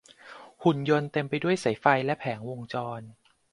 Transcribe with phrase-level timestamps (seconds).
[0.63, 3.01] หุ่นยนต์เต็มไปด้วยสายไฟและแผงวงจร